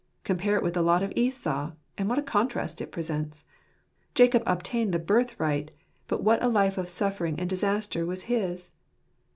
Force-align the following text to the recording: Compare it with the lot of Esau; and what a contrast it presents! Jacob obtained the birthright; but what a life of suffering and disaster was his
Compare 0.23 0.55
it 0.57 0.63
with 0.63 0.73
the 0.73 0.81
lot 0.81 1.03
of 1.03 1.13
Esau; 1.15 1.73
and 1.95 2.09
what 2.09 2.17
a 2.17 2.23
contrast 2.23 2.81
it 2.81 2.91
presents! 2.91 3.45
Jacob 4.15 4.41
obtained 4.47 4.93
the 4.95 4.97
birthright; 4.97 5.69
but 6.07 6.23
what 6.23 6.43
a 6.43 6.47
life 6.49 6.79
of 6.79 6.89
suffering 6.89 7.39
and 7.39 7.47
disaster 7.47 8.03
was 8.03 8.23
his 8.23 8.71